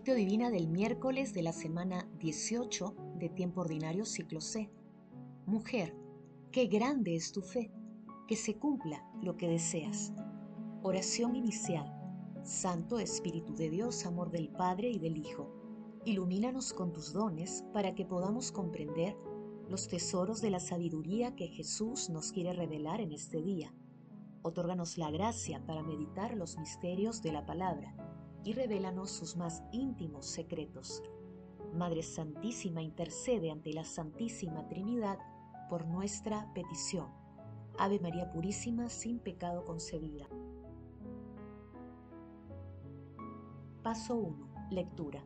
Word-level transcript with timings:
Lectio 0.00 0.14
Divina 0.14 0.48
del 0.48 0.66
miércoles 0.66 1.34
de 1.34 1.42
la 1.42 1.52
semana 1.52 2.08
18 2.20 2.94
de 3.18 3.28
tiempo 3.28 3.60
ordinario 3.60 4.06
ciclo 4.06 4.40
C. 4.40 4.70
Mujer, 5.44 5.94
qué 6.50 6.68
grande 6.68 7.16
es 7.16 7.32
tu 7.32 7.42
fe, 7.42 7.70
que 8.26 8.34
se 8.34 8.56
cumpla 8.56 9.04
lo 9.20 9.36
que 9.36 9.46
deseas. 9.46 10.14
Oración 10.82 11.36
inicial. 11.36 11.84
Santo 12.42 12.98
Espíritu 12.98 13.54
de 13.54 13.68
Dios, 13.68 14.06
amor 14.06 14.30
del 14.30 14.48
Padre 14.48 14.88
y 14.88 14.98
del 14.98 15.18
Hijo, 15.18 15.52
ilumínanos 16.06 16.72
con 16.72 16.94
tus 16.94 17.12
dones 17.12 17.62
para 17.74 17.94
que 17.94 18.06
podamos 18.06 18.52
comprender 18.52 19.14
los 19.68 19.86
tesoros 19.86 20.40
de 20.40 20.48
la 20.48 20.60
sabiduría 20.60 21.36
que 21.36 21.48
Jesús 21.48 22.08
nos 22.08 22.32
quiere 22.32 22.54
revelar 22.54 23.02
en 23.02 23.12
este 23.12 23.42
día. 23.42 23.74
Otórganos 24.40 24.96
la 24.96 25.10
gracia 25.10 25.62
para 25.66 25.82
meditar 25.82 26.38
los 26.38 26.56
misterios 26.56 27.20
de 27.20 27.32
la 27.32 27.44
palabra 27.44 28.09
y 28.44 28.52
revélanos 28.52 29.10
sus 29.10 29.36
más 29.36 29.62
íntimos 29.72 30.26
secretos. 30.26 31.02
Madre 31.74 32.02
Santísima 32.02 32.82
intercede 32.82 33.50
ante 33.50 33.72
la 33.72 33.84
Santísima 33.84 34.66
Trinidad 34.68 35.18
por 35.68 35.86
nuestra 35.86 36.52
petición. 36.52 37.08
Ave 37.78 38.00
María 38.00 38.30
Purísima, 38.32 38.88
sin 38.88 39.20
pecado 39.20 39.64
concebida. 39.64 40.26
Paso 43.82 44.16
1. 44.16 44.68
Lectura. 44.70 45.22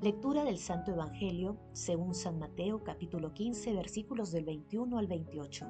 Lectura 0.00 0.44
del 0.44 0.58
Santo 0.58 0.92
Evangelio 0.92 1.56
según 1.72 2.14
San 2.14 2.38
Mateo 2.38 2.82
capítulo 2.82 3.32
15 3.32 3.72
versículos 3.72 4.32
del 4.32 4.44
21 4.44 4.98
al 4.98 5.06
28. 5.06 5.66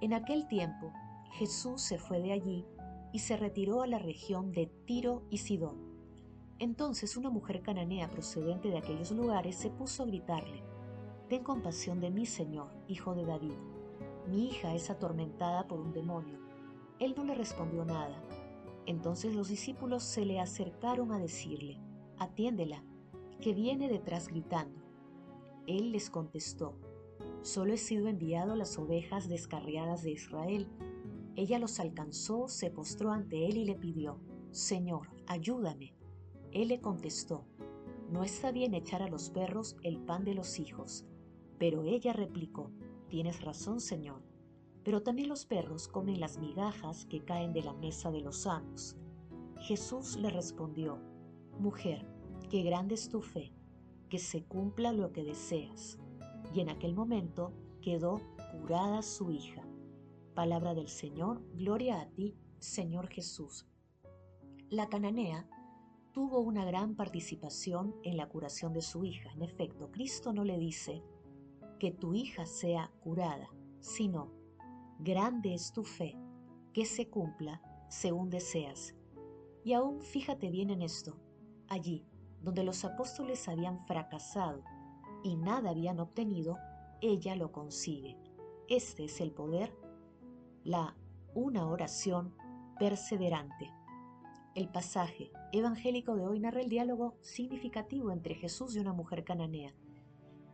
En 0.00 0.14
aquel 0.14 0.46
tiempo 0.46 0.92
Jesús 1.32 1.82
se 1.82 1.98
fue 1.98 2.20
de 2.20 2.32
allí 2.32 2.64
y 3.12 3.18
se 3.18 3.36
retiró 3.36 3.82
a 3.82 3.86
la 3.86 3.98
región 3.98 4.52
de 4.52 4.66
Tiro 4.86 5.24
y 5.30 5.38
Sidón 5.38 5.87
entonces 6.58 7.16
una 7.16 7.30
mujer 7.30 7.62
cananea 7.62 8.08
procedente 8.08 8.68
de 8.68 8.78
aquellos 8.78 9.10
lugares 9.12 9.56
se 9.56 9.70
puso 9.70 10.02
a 10.02 10.06
gritarle, 10.06 10.62
Ten 11.28 11.44
compasión 11.44 12.00
de 12.00 12.10
mí, 12.10 12.24
Señor, 12.24 12.70
hijo 12.86 13.14
de 13.14 13.26
David. 13.26 13.52
Mi 14.28 14.48
hija 14.48 14.74
es 14.74 14.88
atormentada 14.88 15.68
por 15.68 15.78
un 15.78 15.92
demonio. 15.92 16.38
Él 16.98 17.12
no 17.14 17.24
le 17.24 17.34
respondió 17.34 17.84
nada. 17.84 18.22
Entonces 18.86 19.34
los 19.34 19.48
discípulos 19.48 20.02
se 20.02 20.24
le 20.24 20.40
acercaron 20.40 21.12
a 21.12 21.18
decirle, 21.18 21.82
Atiéndela, 22.18 22.82
que 23.42 23.52
viene 23.52 23.90
detrás 23.90 24.28
gritando. 24.28 24.80
Él 25.66 25.92
les 25.92 26.08
contestó, 26.08 26.78
Solo 27.42 27.74
he 27.74 27.78
sido 27.78 28.08
enviado 28.08 28.54
a 28.54 28.56
las 28.56 28.78
ovejas 28.78 29.28
descarriadas 29.28 30.02
de 30.02 30.12
Israel. 30.12 30.66
Ella 31.36 31.58
los 31.58 31.78
alcanzó, 31.78 32.48
se 32.48 32.70
postró 32.70 33.12
ante 33.12 33.46
él 33.46 33.58
y 33.58 33.66
le 33.66 33.74
pidió, 33.74 34.18
Señor, 34.50 35.10
ayúdame. 35.26 35.97
Él 36.52 36.68
le 36.68 36.80
contestó, 36.80 37.44
No 38.10 38.24
está 38.24 38.52
bien 38.52 38.74
echar 38.74 39.02
a 39.02 39.08
los 39.08 39.30
perros 39.30 39.76
el 39.82 39.98
pan 39.98 40.24
de 40.24 40.34
los 40.34 40.58
hijos. 40.58 41.04
Pero 41.58 41.84
ella 41.84 42.12
replicó, 42.12 42.70
Tienes 43.08 43.42
razón, 43.42 43.80
Señor, 43.80 44.22
pero 44.84 45.02
también 45.02 45.28
los 45.28 45.44
perros 45.44 45.88
comen 45.88 46.20
las 46.20 46.38
migajas 46.38 47.06
que 47.06 47.24
caen 47.24 47.52
de 47.52 47.62
la 47.62 47.74
mesa 47.74 48.10
de 48.10 48.20
los 48.20 48.46
amos. 48.46 48.96
Jesús 49.60 50.16
le 50.16 50.30
respondió, 50.30 50.98
Mujer, 51.58 52.06
qué 52.48 52.62
grande 52.62 52.94
es 52.94 53.08
tu 53.08 53.20
fe, 53.20 53.52
que 54.08 54.18
se 54.18 54.44
cumpla 54.44 54.92
lo 54.92 55.12
que 55.12 55.24
deseas. 55.24 55.98
Y 56.54 56.60
en 56.60 56.70
aquel 56.70 56.94
momento 56.94 57.52
quedó 57.82 58.20
curada 58.52 59.02
su 59.02 59.30
hija. 59.30 59.62
Palabra 60.34 60.74
del 60.74 60.88
Señor, 60.88 61.42
gloria 61.54 62.00
a 62.00 62.08
ti, 62.10 62.36
Señor 62.58 63.08
Jesús. 63.08 63.66
La 64.70 64.88
cananea 64.88 65.48
tuvo 66.12 66.40
una 66.40 66.64
gran 66.64 66.94
participación 66.94 67.94
en 68.02 68.16
la 68.16 68.28
curación 68.28 68.72
de 68.72 68.82
su 68.82 69.04
hija. 69.04 69.30
En 69.32 69.42
efecto, 69.42 69.90
Cristo 69.90 70.32
no 70.32 70.44
le 70.44 70.58
dice 70.58 71.02
que 71.78 71.92
tu 71.92 72.14
hija 72.14 72.46
sea 72.46 72.90
curada, 73.00 73.48
sino, 73.80 74.32
grande 74.98 75.54
es 75.54 75.72
tu 75.72 75.84
fe, 75.84 76.16
que 76.72 76.84
se 76.84 77.08
cumpla 77.08 77.62
según 77.88 78.30
deseas. 78.30 78.94
Y 79.64 79.72
aún 79.72 80.00
fíjate 80.00 80.50
bien 80.50 80.70
en 80.70 80.82
esto, 80.82 81.16
allí 81.68 82.04
donde 82.42 82.62
los 82.62 82.84
apóstoles 82.84 83.48
habían 83.48 83.84
fracasado 83.86 84.62
y 85.22 85.36
nada 85.36 85.70
habían 85.70 86.00
obtenido, 86.00 86.56
ella 87.00 87.36
lo 87.36 87.52
consigue. 87.52 88.16
Este 88.68 89.04
es 89.04 89.20
el 89.20 89.32
poder, 89.32 89.74
la 90.64 90.96
una 91.34 91.66
oración 91.66 92.34
perseverante. 92.78 93.72
El 94.58 94.68
pasaje 94.68 95.30
evangélico 95.52 96.16
de 96.16 96.26
hoy 96.26 96.40
narra 96.40 96.60
el 96.60 96.68
diálogo 96.68 97.16
significativo 97.20 98.10
entre 98.10 98.34
Jesús 98.34 98.74
y 98.74 98.80
una 98.80 98.92
mujer 98.92 99.22
cananea, 99.22 99.72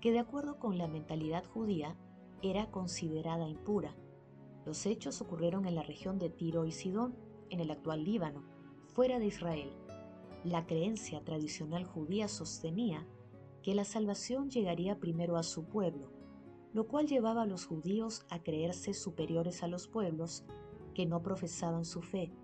que 0.03 0.12
de 0.12 0.19
acuerdo 0.19 0.59
con 0.59 0.76
la 0.76 0.87
mentalidad 0.87 1.42
judía 1.47 1.97
era 2.43 2.70
considerada 2.70 3.48
impura. 3.48 3.97
Los 4.66 4.84
hechos 4.84 5.22
ocurrieron 5.22 5.64
en 5.64 5.75
la 5.75 5.82
región 5.82 6.19
de 6.19 6.28
Tiro 6.28 6.66
y 6.66 6.72
Sidón, 6.72 7.16
en 7.48 7.60
el 7.60 7.70
actual 7.70 8.04
Líbano, 8.04 8.44
fuera 8.93 9.19
de 9.19 9.25
Israel. 9.25 9.72
La 10.44 10.66
creencia 10.66 11.25
tradicional 11.25 11.87
judía 11.87 12.28
sostenía 12.28 13.06
que 13.62 13.75
la 13.75 13.87
salvación 13.87 14.50
llegaría 14.50 15.00
primero 15.00 15.38
a 15.38 15.43
su 15.43 15.64
pueblo, 15.64 16.12
lo 16.75 16.88
cual 16.88 17.06
llevaba 17.06 17.44
a 17.44 17.47
los 17.47 17.64
judíos 17.64 18.26
a 18.28 18.43
creerse 18.43 18.93
superiores 18.93 19.62
a 19.62 19.66
los 19.66 19.88
pueblos 19.88 20.44
que 20.93 21.06
no 21.06 21.22
profesaban 21.22 21.87
su 21.87 22.03
fe 22.03 22.34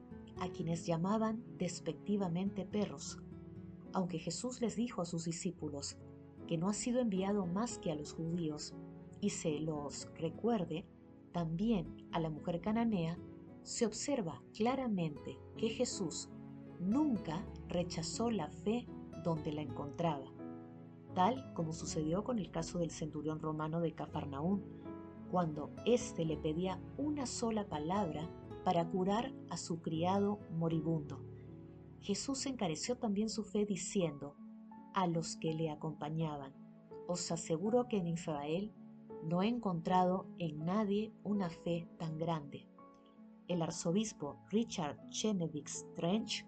a 0.41 0.49
quienes 0.49 0.87
llamaban 0.87 1.45
despectivamente 1.59 2.65
perros, 2.65 3.19
aunque 3.93 4.19
Jesús 4.19 4.61
les 4.61 4.77
dijo 4.77 5.03
a 5.03 5.07
sus 5.07 5.25
discípulos 5.25 5.97
que 6.47 6.59
no 6.59 6.69
ha 6.69 6.75
sido 6.75 7.01
enviado 7.01 7.47
más 7.47 7.79
que 7.79 7.93
a 7.93 7.95
los 7.95 8.13
judíos, 8.13 8.75
y 9.21 9.31
se 9.31 9.61
los 9.61 10.09
recuerde 10.19 10.87
también 11.33 12.09
a 12.11 12.19
la 12.19 12.31
mujer 12.31 12.61
cananea, 12.61 13.19
se 13.63 13.87
observa 13.87 14.43
claramente 14.55 15.39
que 15.57 15.69
Jesús 15.69 16.29
nunca 16.81 17.45
rechazó 17.69 18.31
la 18.31 18.49
fe 18.49 18.87
donde 19.23 19.53
la 19.53 19.61
encontraba, 19.61 20.33
tal 21.15 21.53
como 21.53 21.73
sucedió 21.73 22.25
con 22.25 22.39
el 22.39 22.51
caso 22.51 22.79
del 22.79 22.91
centurión 22.91 23.41
romano 23.41 23.81
de 23.81 23.93
Cafarnaún, 23.93 24.65
cuando 25.31 25.71
éste 25.85 26.25
le 26.25 26.37
pedía 26.37 26.81
una 26.97 27.27
sola 27.27 27.69
palabra 27.69 28.29
para 28.65 28.89
curar 28.89 29.33
a 29.49 29.57
su 29.57 29.81
criado 29.81 30.41
moribundo. 30.51 31.21
Jesús 32.01 32.47
encareció 32.47 32.97
también 32.97 33.29
su 33.29 33.45
fe 33.45 33.67
diciendo 33.67 34.37
a 34.95 35.07
los 35.07 35.37
que 35.37 35.53
le 35.53 35.71
acompañaban, 35.71 36.55
os 37.07 37.31
aseguro 37.31 37.89
que 37.89 37.99
en 37.99 38.07
Israel 38.07 38.73
no 39.25 39.43
he 39.43 39.49
encontrado 39.49 40.27
en 40.39 40.65
nadie 40.65 41.13
una 41.23 41.51
fe 41.51 41.89
tan 41.99 42.19
grande. 42.19 42.67
El 43.49 43.63
arzobispo 43.63 44.39
Richard 44.49 44.97
Chenevix 45.11 45.87
Trench 45.95 46.47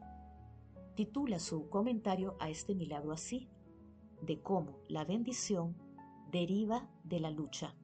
titula 0.94 1.38
su 1.38 1.68
comentario 1.68 2.36
a 2.40 2.48
este 2.48 2.74
milagro 2.74 3.12
así, 3.12 3.48
de 4.22 4.40
cómo 4.40 4.78
la 4.88 5.04
bendición 5.04 5.76
deriva 6.30 6.88
de 7.04 7.20
la 7.20 7.30
lucha. 7.30 7.74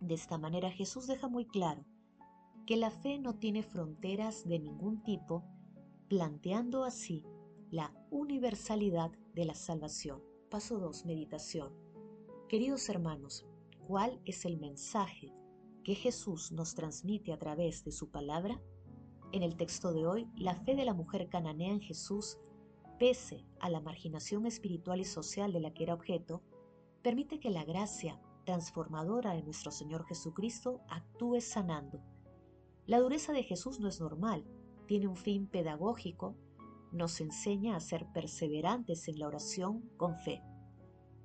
De 0.00 0.14
esta 0.14 0.38
manera 0.38 0.70
Jesús 0.70 1.06
deja 1.06 1.28
muy 1.28 1.46
claro 1.46 1.84
que 2.66 2.76
la 2.76 2.90
fe 2.90 3.18
no 3.18 3.34
tiene 3.34 3.62
fronteras 3.62 4.46
de 4.46 4.58
ningún 4.58 5.02
tipo, 5.02 5.44
planteando 6.08 6.84
así 6.84 7.24
la 7.70 7.92
universalidad 8.10 9.10
de 9.34 9.44
la 9.44 9.54
salvación. 9.54 10.22
Paso 10.48 10.78
2. 10.78 11.06
Meditación. 11.06 11.72
Queridos 12.48 12.88
hermanos, 12.88 13.46
¿cuál 13.86 14.20
es 14.24 14.44
el 14.44 14.58
mensaje 14.58 15.34
que 15.82 15.94
Jesús 15.94 16.52
nos 16.52 16.74
transmite 16.74 17.32
a 17.32 17.38
través 17.38 17.84
de 17.84 17.90
su 17.90 18.10
palabra? 18.10 18.60
En 19.32 19.42
el 19.42 19.56
texto 19.56 19.92
de 19.92 20.06
hoy, 20.06 20.28
la 20.36 20.54
fe 20.54 20.76
de 20.76 20.84
la 20.84 20.94
mujer 20.94 21.28
cananea 21.28 21.72
en 21.72 21.80
Jesús, 21.80 22.38
pese 22.98 23.44
a 23.58 23.70
la 23.70 23.80
marginación 23.80 24.46
espiritual 24.46 25.00
y 25.00 25.04
social 25.04 25.52
de 25.52 25.60
la 25.60 25.72
que 25.72 25.84
era 25.84 25.94
objeto, 25.94 26.42
permite 27.02 27.40
que 27.40 27.50
la 27.50 27.64
gracia 27.64 28.20
transformadora 28.44 29.32
de 29.32 29.42
nuestro 29.42 29.72
Señor 29.72 30.04
Jesucristo 30.04 30.82
actúe 30.88 31.40
sanando 31.40 32.00
la 32.86 32.98
dureza 32.98 33.32
de 33.32 33.44
Jesús 33.44 33.78
no 33.78 33.88
es 33.88 34.00
normal, 34.00 34.44
tiene 34.86 35.06
un 35.06 35.16
fin 35.16 35.46
pedagógico, 35.46 36.34
nos 36.90 37.20
enseña 37.20 37.76
a 37.76 37.80
ser 37.80 38.06
perseverantes 38.12 39.06
en 39.08 39.18
la 39.18 39.28
oración 39.28 39.88
con 39.96 40.18
fe. 40.18 40.42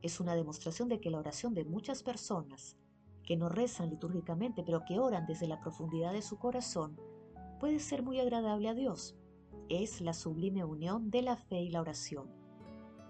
Es 0.01 0.19
una 0.19 0.35
demostración 0.35 0.87
de 0.87 0.99
que 0.99 1.09
la 1.09 1.17
oración 1.17 1.53
de 1.53 1.65
muchas 1.65 2.03
personas 2.03 2.77
que 3.23 3.35
no 3.35 3.49
rezan 3.49 3.89
litúrgicamente 3.89 4.63
pero 4.63 4.85
que 4.85 4.99
oran 4.99 5.25
desde 5.25 5.47
la 5.47 5.59
profundidad 5.59 6.13
de 6.13 6.21
su 6.21 6.37
corazón 6.37 6.97
puede 7.59 7.79
ser 7.79 8.03
muy 8.03 8.19
agradable 8.19 8.69
a 8.69 8.75
Dios. 8.75 9.15
Es 9.67 9.99
la 9.99 10.13
sublime 10.13 10.63
unión 10.63 11.09
de 11.09 11.23
la 11.23 11.35
fe 11.35 11.61
y 11.61 11.69
la 11.69 11.81
oración. 11.81 12.31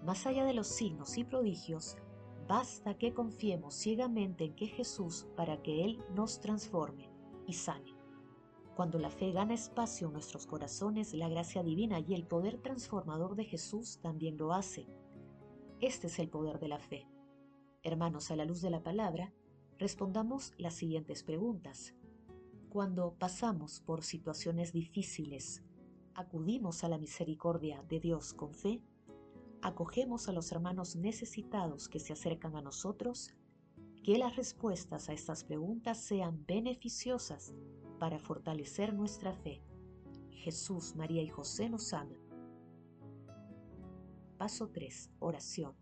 Más 0.04 0.26
allá 0.26 0.44
de 0.44 0.54
los 0.54 0.68
signos 0.68 1.18
y 1.18 1.24
prodigios, 1.24 1.96
basta 2.48 2.96
que 2.96 3.12
confiemos 3.12 3.74
ciegamente 3.74 4.44
en 4.44 4.56
que 4.56 4.66
Jesús 4.66 5.28
para 5.36 5.62
que 5.62 5.84
Él 5.84 6.02
nos 6.14 6.40
transforme 6.40 7.10
y 7.46 7.52
sane. 7.52 7.97
Cuando 8.78 9.00
la 9.00 9.10
fe 9.10 9.32
gana 9.32 9.54
espacio 9.54 10.06
en 10.06 10.12
nuestros 10.12 10.46
corazones, 10.46 11.12
la 11.12 11.28
gracia 11.28 11.64
divina 11.64 11.98
y 11.98 12.14
el 12.14 12.24
poder 12.24 12.58
transformador 12.58 13.34
de 13.34 13.44
Jesús 13.44 13.98
también 14.00 14.36
lo 14.36 14.52
hace. 14.52 14.86
Este 15.80 16.06
es 16.06 16.20
el 16.20 16.28
poder 16.28 16.60
de 16.60 16.68
la 16.68 16.78
fe. 16.78 17.08
Hermanos, 17.82 18.30
a 18.30 18.36
la 18.36 18.44
luz 18.44 18.62
de 18.62 18.70
la 18.70 18.84
palabra, 18.84 19.34
respondamos 19.78 20.52
las 20.58 20.74
siguientes 20.74 21.24
preguntas. 21.24 21.96
Cuando 22.68 23.14
pasamos 23.18 23.80
por 23.80 24.04
situaciones 24.04 24.72
difíciles, 24.72 25.64
¿acudimos 26.14 26.84
a 26.84 26.88
la 26.88 26.98
misericordia 26.98 27.82
de 27.88 27.98
Dios 27.98 28.32
con 28.32 28.54
fe? 28.54 28.80
¿Acogemos 29.60 30.28
a 30.28 30.32
los 30.32 30.52
hermanos 30.52 30.94
necesitados 30.94 31.88
que 31.88 31.98
se 31.98 32.12
acercan 32.12 32.54
a 32.54 32.62
nosotros? 32.62 33.34
Que 34.04 34.18
las 34.18 34.36
respuestas 34.36 35.08
a 35.08 35.14
estas 35.14 35.42
preguntas 35.42 35.98
sean 35.98 36.46
beneficiosas 36.46 37.52
para 37.98 38.18
fortalecer 38.18 38.94
nuestra 38.94 39.32
fe. 39.32 39.62
Jesús, 40.30 40.94
María 40.96 41.22
y 41.22 41.28
José 41.28 41.68
nos 41.68 41.92
aman. 41.92 42.18
Paso 44.38 44.68
3. 44.68 45.10
Oración. 45.18 45.74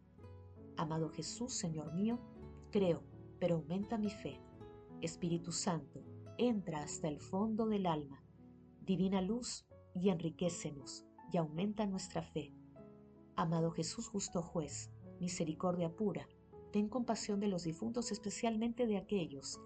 Amado 0.77 1.11
Jesús, 1.11 1.55
Señor 1.55 1.93
mío, 1.95 2.19
creo, 2.71 3.03
pero 3.39 3.57
aumenta 3.57 3.99
mi 3.99 4.11
fe. 4.11 4.41
Espíritu 5.01 5.53
Santo, 5.53 6.03
entra 6.39 6.83
hasta 6.83 7.09
el 7.09 7.21
fondo 7.21 7.67
del 7.67 7.87
alma, 7.87 8.23
divina 8.81 9.21
luz, 9.21 9.67
y 10.01 10.11
enriquecenos 10.11 11.07
y 11.33 11.39
aumenta 11.39 11.87
nuestra 11.87 12.23
fe. 12.23 12.53
Amado 13.35 13.71
Jesús, 13.71 14.09
justo 14.09 14.43
juez, 14.43 14.91
misericordia 15.21 15.95
pura, 15.95 16.29
ten 16.73 16.89
compasión 16.89 17.41
de 17.41 17.49
los 17.49 17.65
difuntos, 17.65 18.13
especialmente 18.13 18.87
de 18.87 18.99
aquellos 18.99 19.59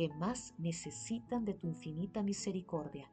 que 0.00 0.08
más 0.08 0.54
necesitan 0.56 1.44
de 1.44 1.52
tu 1.52 1.66
infinita 1.66 2.22
misericordia. 2.22 3.10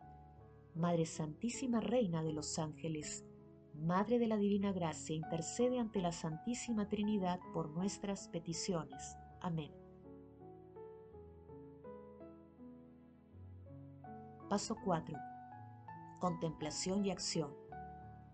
Madre 0.74 1.06
Santísima 1.06 1.82
Reina 1.82 2.24
de 2.24 2.32
los 2.32 2.60
Ángeles, 2.60 3.26
Madre 3.74 4.20
de 4.20 4.28
la 4.28 4.38
Divina 4.38 4.72
Gracia, 4.72 5.14
intercede 5.14 5.80
ante 5.80 6.00
la 6.00 6.14
Santísima 6.14 6.88
Trinidad 6.88 7.42
por 7.54 7.72
nuestras 7.72 8.30
peticiones. 8.30 9.18
Amén. 9.42 9.70
Paso 14.48 14.78
4. 14.86 15.18
Contemplación 16.22 17.06
y 17.06 17.12
acción. 17.12 17.54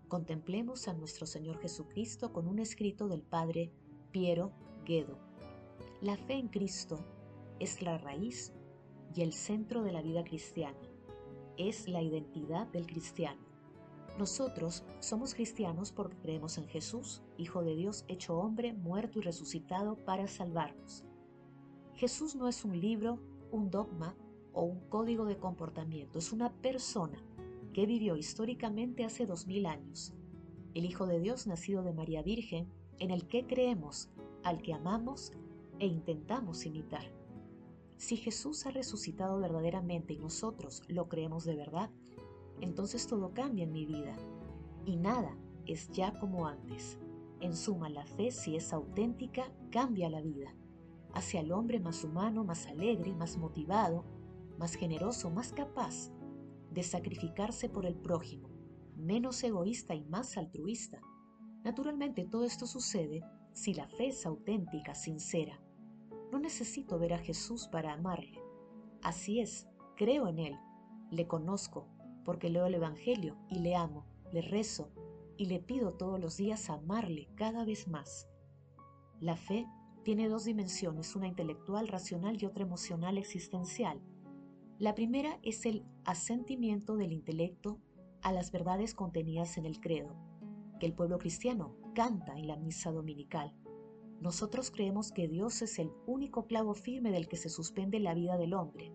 Contemplemos 0.09 0.87
a 0.87 0.93
nuestro 0.93 1.25
Señor 1.25 1.59
Jesucristo 1.59 2.31
con 2.31 2.47
un 2.47 2.59
escrito 2.59 3.07
del 3.07 3.23
Padre 3.23 3.71
Piero 4.11 4.51
Guedo. 4.85 5.17
La 6.01 6.17
fe 6.17 6.33
en 6.33 6.49
Cristo 6.49 7.03
es 7.63 7.81
la 7.81 7.97
raíz 7.97 8.53
y 9.15 9.21
el 9.21 9.31
centro 9.31 9.83
de 9.83 9.93
la 9.93 10.01
vida 10.01 10.25
cristiana. 10.25 10.77
Es 11.55 11.87
la 11.87 12.01
identidad 12.01 12.67
del 12.67 12.85
cristiano. 12.85 13.39
Nosotros 14.19 14.83
somos 14.99 15.33
cristianos 15.33 15.93
porque 15.93 16.17
creemos 16.17 16.57
en 16.57 16.67
Jesús, 16.67 17.23
Hijo 17.37 17.63
de 17.63 17.75
Dios 17.75 18.03
hecho 18.09 18.37
hombre, 18.37 18.73
muerto 18.73 19.19
y 19.19 19.21
resucitado 19.21 19.95
para 19.95 20.27
salvarnos. 20.27 21.05
Jesús 21.93 22.35
no 22.35 22.49
es 22.49 22.65
un 22.65 22.77
libro, 22.77 23.19
un 23.49 23.71
dogma 23.71 24.13
o 24.51 24.63
un 24.63 24.81
código 24.89 25.23
de 25.23 25.37
comportamiento, 25.37 26.19
es 26.19 26.33
una 26.33 26.51
persona 26.51 27.23
que 27.71 27.85
vivió 27.85 28.17
históricamente 28.17 29.05
hace 29.05 29.25
dos 29.25 29.47
mil 29.47 29.67
años, 29.67 30.13
el 30.73 30.83
Hijo 30.83 31.07
de 31.07 31.21
Dios 31.21 31.47
nacido 31.47 31.81
de 31.81 31.93
María 31.93 32.23
Virgen, 32.23 32.67
en 32.99 33.09
el 33.09 33.25
que 33.25 33.47
creemos, 33.47 34.09
al 34.43 34.61
que 34.61 34.73
amamos 34.73 35.31
e 35.79 35.87
intentamos 35.87 36.65
imitar. 36.65 37.22
Si 37.97 38.17
Jesús 38.17 38.65
ha 38.65 38.71
resucitado 38.71 39.39
verdaderamente 39.39 40.13
y 40.13 40.19
nosotros 40.19 40.81
lo 40.87 41.07
creemos 41.07 41.45
de 41.45 41.55
verdad, 41.55 41.89
entonces 42.61 43.07
todo 43.07 43.33
cambia 43.33 43.63
en 43.63 43.71
mi 43.71 43.85
vida 43.85 44.15
y 44.85 44.97
nada 44.97 45.37
es 45.65 45.89
ya 45.91 46.17
como 46.19 46.47
antes. 46.47 46.99
En 47.39 47.55
suma, 47.55 47.89
la 47.89 48.05
fe, 48.05 48.31
si 48.31 48.55
es 48.55 48.71
auténtica, 48.71 49.51
cambia 49.69 50.09
la 50.09 50.21
vida, 50.21 50.55
hacia 51.13 51.41
el 51.41 51.51
hombre 51.51 51.79
más 51.79 52.03
humano, 52.03 52.43
más 52.43 52.67
alegre, 52.67 53.13
más 53.13 53.37
motivado, 53.37 54.05
más 54.57 54.75
generoso, 54.75 55.29
más 55.29 55.51
capaz 55.51 56.11
de 56.71 56.83
sacrificarse 56.83 57.69
por 57.69 57.85
el 57.85 57.95
prójimo, 57.95 58.49
menos 58.95 59.43
egoísta 59.43 59.93
y 59.93 60.05
más 60.05 60.37
altruista. 60.37 61.01
Naturalmente 61.63 62.25
todo 62.25 62.45
esto 62.45 62.65
sucede 62.65 63.23
si 63.53 63.73
la 63.73 63.87
fe 63.87 64.07
es 64.07 64.25
auténtica, 64.25 64.95
sincera. 64.95 65.61
No 66.33 66.39
necesito 66.39 66.97
ver 66.97 67.13
a 67.13 67.19
Jesús 67.19 67.67
para 67.67 67.93
amarle. 67.93 68.41
Así 69.03 69.39
es, 69.39 69.67
creo 69.95 70.27
en 70.27 70.39
Él, 70.39 70.57
le 71.11 71.27
conozco, 71.27 71.87
porque 72.25 72.49
leo 72.49 72.65
el 72.65 72.73
Evangelio 72.73 73.37
y 73.51 73.59
le 73.59 73.75
amo, 73.75 74.07
le 74.31 74.41
rezo 74.41 74.89
y 75.37 75.45
le 75.45 75.59
pido 75.59 75.93
todos 75.93 76.19
los 76.19 76.35
días 76.35 76.71
amarle 76.71 77.29
cada 77.35 77.65
vez 77.65 77.87
más. 77.87 78.27
La 79.19 79.37
fe 79.37 79.67
tiene 80.01 80.27
dos 80.27 80.45
dimensiones, 80.45 81.15
una 81.15 81.27
intelectual, 81.27 81.87
racional 81.87 82.41
y 82.41 82.47
otra 82.47 82.63
emocional, 82.63 83.19
existencial. 83.19 84.01
La 84.79 84.95
primera 84.95 85.37
es 85.43 85.67
el 85.67 85.85
asentimiento 86.03 86.95
del 86.97 87.11
intelecto 87.11 87.79
a 88.23 88.31
las 88.31 88.51
verdades 88.51 88.95
contenidas 88.95 89.59
en 89.59 89.67
el 89.67 89.79
credo, 89.79 90.15
que 90.79 90.87
el 90.87 90.95
pueblo 90.95 91.19
cristiano 91.19 91.77
canta 91.93 92.33
en 92.39 92.47
la 92.47 92.57
misa 92.57 92.91
dominical. 92.91 93.53
Nosotros 94.23 94.71
creemos 94.71 95.11
que 95.11 95.27
Dios 95.27 95.61
es 95.61 95.79
el 95.79 95.91
único 96.07 96.47
clavo 96.47 96.75
firme 96.75 97.11
del 97.11 97.27
que 97.27 97.35
se 97.35 97.49
suspende 97.49 97.99
la 97.99 98.13
vida 98.13 98.37
del 98.37 98.53
hombre. 98.53 98.93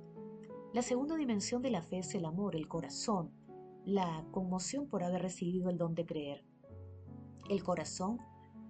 La 0.72 0.80
segunda 0.80 1.16
dimensión 1.16 1.60
de 1.60 1.70
la 1.70 1.82
fe 1.82 1.98
es 1.98 2.14
el 2.14 2.24
amor, 2.24 2.56
el 2.56 2.66
corazón, 2.66 3.30
la 3.84 4.26
conmoción 4.30 4.88
por 4.88 5.04
haber 5.04 5.20
recibido 5.20 5.68
el 5.68 5.76
don 5.76 5.94
de 5.94 6.06
creer. 6.06 6.46
El 7.50 7.62
corazón 7.62 8.18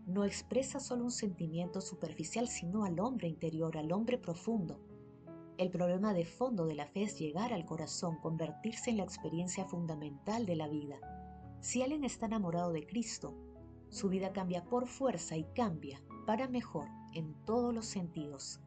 no 0.09 0.25
expresa 0.25 0.81
solo 0.81 1.05
un 1.05 1.13
sentimiento 1.13 1.81
superficial, 1.81 2.49
sino 2.49 2.83
al 2.83 2.99
hombre 2.99 3.29
interior, 3.29 3.79
al 3.79 3.93
hombre 3.93 4.19
profundo, 4.19 4.81
el 5.59 5.71
problema 5.71 6.13
de 6.13 6.25
fondo 6.25 6.67
de 6.67 6.75
la 6.75 6.87
fe 6.87 7.03
es 7.03 7.21
llegar 7.21 7.53
al 7.53 7.67
corazón, 7.67 8.17
convertirse 8.21 8.91
en 8.91 8.97
la 8.97 9.05
experiencia 9.05 9.65
fundamental 9.65 10.45
de 10.45 10.57
la 10.57 10.67
vida. 10.67 10.97
Si 11.61 11.83
alguien 11.83 12.03
está 12.03 12.27
enamorado 12.27 12.73
de 12.73 12.85
Cristo, 12.85 13.37
su 13.91 14.09
vida 14.09 14.33
cambia 14.33 14.65
por 14.65 14.87
fuerza 14.87 15.37
y 15.37 15.45
cambia 15.55 16.03
para 16.27 16.49
mejor 16.49 16.89
en 17.15 17.35
todos 17.45 17.75
los 17.75 17.87
sentidos. 17.87 18.61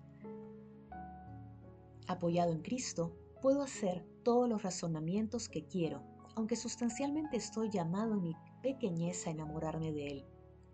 Apoyado 2.07 2.51
en 2.51 2.61
Cristo, 2.61 3.15
puedo 3.41 3.61
hacer 3.61 4.05
todos 4.23 4.49
los 4.49 4.63
razonamientos 4.63 5.49
que 5.49 5.65
quiero, 5.65 6.03
aunque 6.35 6.55
sustancialmente 6.55 7.37
estoy 7.37 7.69
llamado 7.69 8.13
en 8.15 8.21
mi 8.21 8.35
pequeñez 8.61 9.27
a 9.27 9.31
enamorarme 9.31 9.91
de 9.91 10.07
Él. 10.07 10.25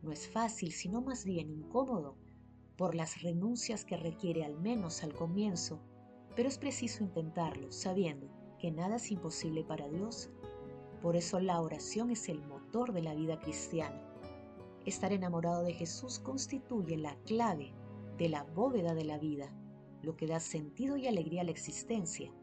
No 0.01 0.12
es 0.12 0.30
fácil, 0.30 0.72
sino 0.72 1.01
más 1.01 1.25
bien 1.25 1.50
incómodo, 1.50 2.18
por 2.77 2.96
las 2.96 3.22
renuncias 3.22 3.86
que 3.86 3.98
requiere 3.98 4.46
al 4.46 4.58
menos 4.60 5.04
al 5.04 5.13
comienzo 5.13 5.82
pero 6.38 6.50
es 6.50 6.60
preciso 6.60 7.04
intentarlo 7.04 7.72
sabiendo 7.72 8.30
que 8.60 8.70
nada 8.70 8.98
es 8.98 9.12
imposible 9.12 9.63
para 9.63 9.89
Dios. 9.89 10.30
Por 11.01 11.16
eso 11.16 11.39
la 11.39 11.60
oración 11.60 12.12
es 12.12 12.30
el 12.30 12.44
motor 12.44 12.94
de 12.94 13.01
la 13.01 13.16
vida 13.16 13.39
cristiana. 13.39 14.00
Estar 14.88 15.12
enamorado 15.12 15.63
de 15.63 15.74
Jesús 15.74 16.17
constituye 16.17 16.96
la 16.96 17.13
clave 17.25 17.74
de 18.17 18.29
la 18.29 18.44
bóveda 18.44 18.96
de 18.96 19.03
la 19.03 19.17
vida, 19.17 19.53
lo 20.01 20.15
que 20.15 20.27
da 20.27 20.39
sentido 20.39 20.96
y 20.96 21.08
alegría 21.08 21.41
a 21.41 21.44
la 21.44 21.51
existencia, 21.51 22.34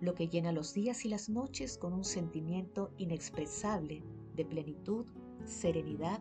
lo 0.00 0.14
que 0.14 0.28
llena 0.28 0.52
los 0.52 0.72
días 0.74 1.04
y 1.04 1.08
las 1.08 1.28
noches 1.28 1.76
con 1.76 1.92
un 1.92 2.04
sentimiento 2.04 2.92
inexpresable 2.98 4.04
de 4.36 4.44
plenitud, 4.44 5.06
serenidad, 5.44 6.20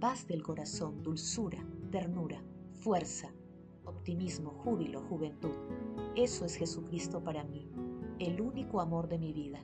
paz 0.00 0.26
del 0.26 0.42
corazón, 0.42 1.02
dulzura, 1.02 1.62
ternura, 1.90 2.42
fuerza, 2.72 3.34
optimismo, 3.84 4.52
júbilo, 4.64 5.02
juventud. 5.10 5.52
Eso 6.14 6.46
es 6.46 6.56
Jesucristo 6.56 7.22
para 7.22 7.44
mí, 7.44 7.68
el 8.18 8.40
único 8.40 8.80
amor 8.80 9.08
de 9.08 9.18
mi 9.18 9.34
vida. 9.34 9.62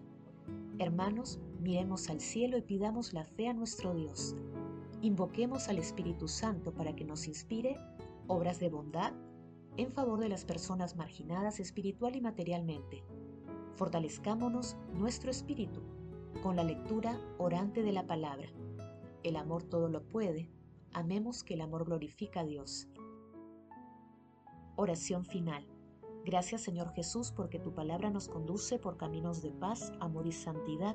Hermanos, 0.78 1.40
miremos 1.58 2.10
al 2.10 2.20
cielo 2.20 2.58
y 2.58 2.62
pidamos 2.62 3.14
la 3.14 3.24
fe 3.24 3.48
a 3.48 3.54
nuestro 3.54 3.94
Dios. 3.94 4.36
Invoquemos 5.02 5.68
al 5.68 5.78
Espíritu 5.78 6.28
Santo 6.28 6.72
para 6.72 6.94
que 6.94 7.04
nos 7.04 7.26
inspire 7.26 7.76
obras 8.28 8.60
de 8.60 8.70
bondad 8.70 9.12
en 9.76 9.90
favor 9.90 10.20
de 10.20 10.28
las 10.28 10.44
personas 10.44 10.94
marginadas 10.94 11.58
espiritual 11.58 12.14
y 12.14 12.20
materialmente. 12.20 13.02
Fortalezcámonos 13.74 14.76
nuestro 14.94 15.32
espíritu 15.32 15.80
con 16.40 16.54
la 16.54 16.62
lectura 16.62 17.18
orante 17.38 17.82
de 17.82 17.90
la 17.90 18.06
palabra. 18.06 18.48
El 19.24 19.34
amor 19.34 19.64
todo 19.64 19.88
lo 19.88 20.06
puede. 20.06 20.48
Amemos 20.92 21.42
que 21.42 21.54
el 21.54 21.62
amor 21.62 21.84
glorifica 21.84 22.40
a 22.40 22.44
Dios. 22.44 22.86
Oración 24.76 25.24
final. 25.24 25.66
Gracias 26.24 26.60
Señor 26.60 26.92
Jesús 26.92 27.32
porque 27.32 27.58
tu 27.58 27.74
palabra 27.74 28.10
nos 28.10 28.28
conduce 28.28 28.78
por 28.78 28.98
caminos 28.98 29.42
de 29.42 29.50
paz, 29.50 29.92
amor 29.98 30.28
y 30.28 30.32
santidad. 30.32 30.94